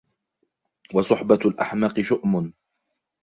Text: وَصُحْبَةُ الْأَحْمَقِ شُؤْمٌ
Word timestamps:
وَصُحْبَةُ 0.93 1.39
الْأَحْمَقِ 1.45 1.99
شُؤْمٌ 2.01 2.53